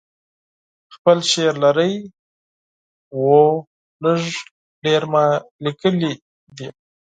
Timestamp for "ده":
6.57-6.67